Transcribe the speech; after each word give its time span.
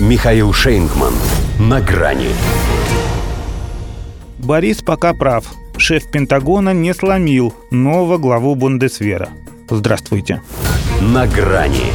Михаил 0.00 0.52
Шейнгман. 0.52 1.14
На 1.60 1.80
грани. 1.80 2.30
Борис 4.38 4.82
пока 4.82 5.14
прав. 5.14 5.54
Шеф 5.76 6.10
Пентагона 6.10 6.74
не 6.74 6.92
сломил 6.92 7.54
нового 7.70 8.18
главу 8.18 8.56
Бундесвера. 8.56 9.28
Здравствуйте. 9.70 10.42
На 11.00 11.28
грани. 11.28 11.92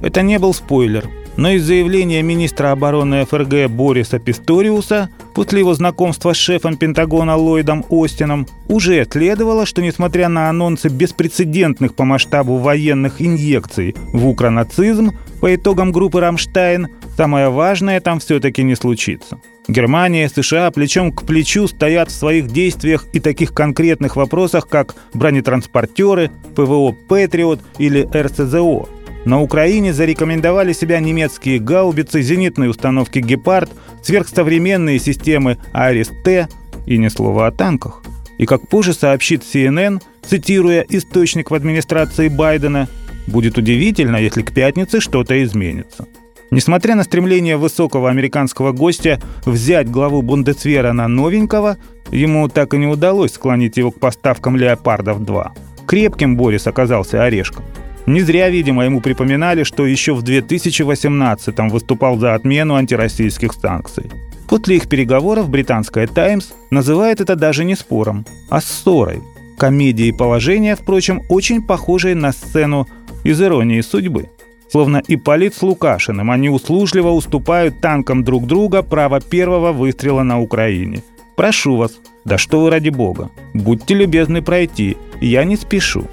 Это 0.00 0.22
не 0.22 0.38
был 0.38 0.54
спойлер, 0.54 1.06
но 1.36 1.50
из 1.50 1.64
заявления 1.64 2.22
министра 2.22 2.70
обороны 2.70 3.24
ФРГ 3.24 3.68
Бориса 3.70 4.18
Писториуса 4.18 5.10
после 5.34 5.60
его 5.60 5.74
знакомства 5.74 6.32
с 6.32 6.36
шефом 6.36 6.76
Пентагона 6.76 7.36
Ллойдом 7.36 7.84
Остином 7.90 8.46
уже 8.68 9.06
следовало, 9.10 9.66
что 9.66 9.82
несмотря 9.82 10.28
на 10.28 10.48
анонсы 10.48 10.88
беспрецедентных 10.88 11.94
по 11.94 12.04
масштабу 12.04 12.58
военных 12.58 13.20
инъекций 13.20 13.94
в 14.12 14.28
укронацизм 14.28 15.12
по 15.40 15.54
итогам 15.54 15.92
группы 15.92 16.20
«Рамштайн», 16.20 16.88
самое 17.16 17.48
важное 17.48 18.00
там 18.00 18.20
все-таки 18.20 18.62
не 18.62 18.76
случится. 18.76 19.38
Германия 19.66 20.26
и 20.26 20.28
США 20.28 20.70
плечом 20.70 21.10
к 21.10 21.24
плечу 21.24 21.66
стоят 21.66 22.10
в 22.10 22.14
своих 22.14 22.48
действиях 22.48 23.06
и 23.12 23.20
таких 23.20 23.54
конкретных 23.54 24.16
вопросах, 24.16 24.68
как 24.68 24.94
бронетранспортеры, 25.14 26.30
ПВО 26.54 26.92
«Патриот» 26.92 27.60
или 27.78 28.06
РСЗО– 28.14 28.88
на 29.24 29.40
Украине 29.40 29.92
зарекомендовали 29.92 30.72
себя 30.72 31.00
немецкие 31.00 31.58
гаубицы, 31.58 32.22
зенитные 32.22 32.70
установки 32.70 33.20
«Гепард», 33.20 33.70
сверхсовременные 34.02 34.98
системы 34.98 35.58
«IRIS-T» 35.72 36.48
и 36.86 36.98
ни 36.98 37.08
слова 37.08 37.46
о 37.46 37.52
танках. 37.52 38.02
И 38.38 38.46
как 38.46 38.68
позже 38.68 38.92
сообщит 38.92 39.42
CNN, 39.42 40.02
цитируя 40.22 40.84
источник 40.88 41.50
в 41.50 41.54
администрации 41.54 42.28
Байдена, 42.28 42.88
будет 43.26 43.56
удивительно, 43.56 44.16
если 44.16 44.42
к 44.42 44.52
пятнице 44.52 45.00
что-то 45.00 45.42
изменится. 45.42 46.06
Несмотря 46.50 46.94
на 46.94 47.04
стремление 47.04 47.56
высокого 47.56 48.10
американского 48.10 48.72
гостя 48.72 49.20
взять 49.46 49.90
главу 49.90 50.22
Бундесвера 50.22 50.92
на 50.92 51.08
новенького, 51.08 51.78
ему 52.10 52.48
так 52.48 52.74
и 52.74 52.78
не 52.78 52.86
удалось 52.86 53.32
склонить 53.32 53.76
его 53.76 53.90
к 53.90 53.98
поставкам 53.98 54.56
«Леопардов-2». 54.56 55.48
Крепким 55.86 56.36
Борис 56.36 56.66
оказался 56.66 57.24
орешком. 57.24 57.64
Не 58.06 58.20
зря, 58.20 58.50
видимо, 58.50 58.84
ему 58.84 59.00
припоминали, 59.00 59.62
что 59.64 59.86
еще 59.86 60.12
в 60.12 60.22
2018-м 60.22 61.68
выступал 61.70 62.18
за 62.18 62.34
отмену 62.34 62.74
антироссийских 62.74 63.54
санкций. 63.54 64.10
После 64.48 64.76
их 64.76 64.88
переговоров 64.88 65.48
британская 65.48 66.06
«Таймс» 66.06 66.48
называет 66.70 67.20
это 67.20 67.34
даже 67.34 67.64
не 67.64 67.74
спором, 67.74 68.26
а 68.50 68.60
ссорой. 68.60 69.20
Комедией 69.56 70.12
положения, 70.12 70.76
впрочем, 70.76 71.22
очень 71.30 71.62
похожей 71.62 72.14
на 72.14 72.32
сцену 72.32 72.86
из 73.24 73.40
«Иронии 73.40 73.80
судьбы». 73.80 74.28
Словно 74.70 75.00
Ипполит 75.06 75.54
с 75.54 75.62
Лукашиным, 75.62 76.30
они 76.30 76.50
услужливо 76.50 77.10
уступают 77.10 77.80
танкам 77.80 78.24
друг 78.24 78.46
друга 78.46 78.82
право 78.82 79.20
первого 79.20 79.72
выстрела 79.72 80.24
на 80.24 80.40
Украине. 80.40 81.02
Прошу 81.36 81.76
вас, 81.76 81.92
да 82.24 82.38
что 82.38 82.60
вы 82.60 82.70
ради 82.70 82.90
бога, 82.90 83.30
будьте 83.54 83.94
любезны 83.94 84.42
пройти, 84.42 84.96
я 85.20 85.44
не 85.44 85.56
спешу. 85.56 86.06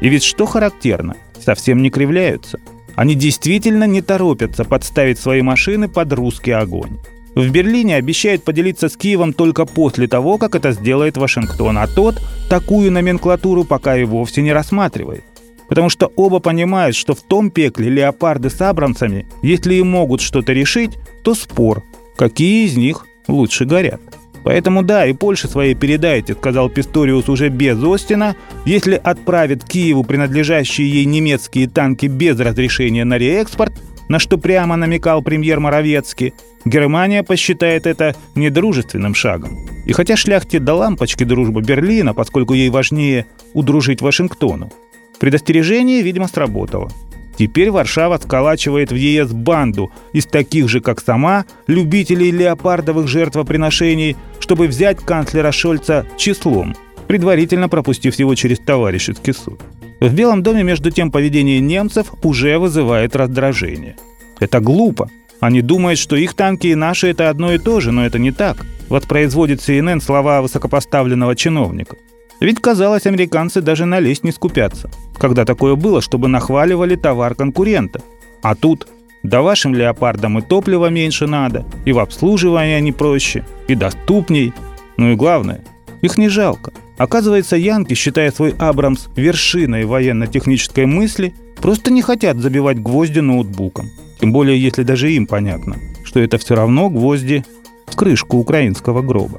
И 0.00 0.08
ведь 0.08 0.24
что 0.24 0.46
характерно, 0.46 1.16
совсем 1.42 1.82
не 1.82 1.90
кривляются. 1.90 2.60
Они 2.94 3.14
действительно 3.14 3.84
не 3.84 4.02
торопятся 4.02 4.64
подставить 4.64 5.18
свои 5.18 5.42
машины 5.42 5.88
под 5.88 6.12
русский 6.12 6.52
огонь. 6.52 6.98
В 7.34 7.48
Берлине 7.50 7.96
обещают 7.96 8.44
поделиться 8.44 8.88
с 8.88 8.96
Киевом 8.96 9.32
только 9.32 9.64
после 9.64 10.06
того, 10.06 10.36
как 10.36 10.54
это 10.54 10.72
сделает 10.72 11.16
Вашингтон, 11.16 11.78
а 11.78 11.86
тот 11.86 12.20
такую 12.50 12.92
номенклатуру 12.92 13.64
пока 13.64 13.96
и 13.96 14.04
вовсе 14.04 14.42
не 14.42 14.52
рассматривает. 14.52 15.24
Потому 15.68 15.88
что 15.88 16.12
оба 16.16 16.40
понимают, 16.40 16.94
что 16.94 17.14
в 17.14 17.22
том 17.22 17.50
пекле 17.50 17.88
леопарды 17.88 18.50
с 18.50 18.60
абрамцами, 18.60 19.26
если 19.42 19.74
и 19.76 19.82
могут 19.82 20.20
что-то 20.20 20.52
решить, 20.52 20.98
то 21.24 21.34
спор, 21.34 21.82
какие 22.16 22.66
из 22.66 22.76
них 22.76 23.06
лучше 23.26 23.64
горят. 23.64 24.02
Поэтому 24.44 24.82
да, 24.82 25.06
и 25.06 25.12
Польше 25.12 25.48
своей 25.48 25.74
передайте, 25.74 26.34
сказал 26.34 26.68
Писториус 26.68 27.28
уже 27.28 27.48
без 27.48 27.82
Остина, 27.82 28.36
если 28.64 29.00
отправит 29.02 29.64
Киеву 29.64 30.04
принадлежащие 30.04 30.90
ей 30.90 31.04
немецкие 31.04 31.68
танки 31.68 32.06
без 32.06 32.38
разрешения 32.40 33.04
на 33.04 33.18
реэкспорт, 33.18 33.72
на 34.08 34.18
что 34.18 34.38
прямо 34.38 34.76
намекал 34.76 35.22
премьер 35.22 35.60
Моровецкий, 35.60 36.34
Германия 36.64 37.22
посчитает 37.22 37.86
это 37.86 38.14
недружественным 38.34 39.14
шагом. 39.14 39.58
И 39.84 39.92
хотя 39.92 40.16
шляхте 40.16 40.58
до 40.58 40.74
лампочки 40.74 41.24
дружба 41.24 41.60
Берлина, 41.60 42.14
поскольку 42.14 42.54
ей 42.54 42.68
важнее 42.68 43.26
удружить 43.52 44.00
Вашингтону, 44.00 44.70
предостережение, 45.18 46.02
видимо, 46.02 46.28
сработало. 46.28 46.90
Теперь 47.36 47.70
Варшава 47.70 48.18
сколачивает 48.18 48.92
в 48.92 48.94
ЕС 48.94 49.32
банду 49.32 49.90
из 50.12 50.26
таких 50.26 50.68
же, 50.68 50.80
как 50.80 51.00
сама, 51.00 51.44
любителей 51.66 52.30
леопардовых 52.30 53.08
жертвоприношений, 53.08 54.16
чтобы 54.38 54.66
взять 54.66 54.98
канцлера 54.98 55.50
Шольца 55.52 56.06
числом, 56.16 56.74
предварительно 57.08 57.68
пропустив 57.68 58.14
его 58.16 58.34
через 58.34 58.58
товарищеский 58.58 59.32
суд. 59.32 59.60
В 60.00 60.12
Белом 60.14 60.42
доме, 60.42 60.62
между 60.62 60.90
тем, 60.90 61.10
поведение 61.10 61.60
немцев 61.60 62.12
уже 62.22 62.58
вызывает 62.58 63.14
раздражение. 63.16 63.96
Это 64.40 64.60
глупо. 64.60 65.08
Они 65.40 65.62
думают, 65.62 65.98
что 65.98 66.16
их 66.16 66.34
танки 66.34 66.68
и 66.68 66.74
наши– 66.74 67.08
это 67.08 67.30
одно 67.30 67.52
и 67.52 67.58
то 67.58 67.80
же, 67.80 67.92
но 67.92 68.04
это 68.04 68.18
не 68.18 68.32
так. 68.32 68.66
Воспроизводит 68.88 69.60
CNN 69.60 70.00
слова 70.00 70.42
высокопоставленного 70.42 71.34
чиновника. 71.36 71.96
Ведь, 72.42 72.60
казалось, 72.60 73.06
американцы 73.06 73.60
даже 73.60 73.84
налезть 73.84 74.24
не 74.24 74.32
скупятся. 74.32 74.90
Когда 75.16 75.44
такое 75.44 75.76
было, 75.76 76.00
чтобы 76.00 76.26
нахваливали 76.26 76.96
товар 76.96 77.36
конкурента. 77.36 78.00
А 78.42 78.56
тут 78.56 78.88
да 79.22 79.42
вашим 79.42 79.76
леопардам 79.76 80.40
и 80.40 80.42
топлива 80.42 80.90
меньше 80.90 81.28
надо, 81.28 81.64
и 81.84 81.92
в 81.92 82.00
обслуживании 82.00 82.74
они 82.74 82.90
проще, 82.90 83.44
и 83.68 83.76
доступней. 83.76 84.52
Ну 84.96 85.12
и 85.12 85.14
главное, 85.14 85.62
их 86.00 86.18
не 86.18 86.28
жалко. 86.28 86.72
Оказывается, 86.98 87.54
янки, 87.54 87.94
считая 87.94 88.32
свой 88.32 88.56
Абрамс 88.58 89.06
вершиной 89.14 89.84
военно-технической 89.84 90.86
мысли, 90.86 91.34
просто 91.60 91.92
не 91.92 92.02
хотят 92.02 92.38
забивать 92.38 92.82
гвозди 92.82 93.20
ноутбуком. 93.20 93.88
Тем 94.20 94.32
более, 94.32 94.60
если 94.60 94.82
даже 94.82 95.12
им 95.12 95.28
понятно, 95.28 95.76
что 96.02 96.18
это 96.18 96.38
все 96.38 96.56
равно 96.56 96.90
гвозди 96.90 97.44
в 97.86 97.94
крышку 97.94 98.38
украинского 98.38 99.00
гроба. 99.00 99.38